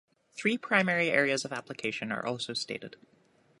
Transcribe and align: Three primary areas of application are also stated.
Three 0.33 0.57
primary 0.57 1.11
areas 1.11 1.45
of 1.45 1.53
application 1.53 2.11
are 2.11 2.25
also 2.25 2.55
stated. 2.55 2.95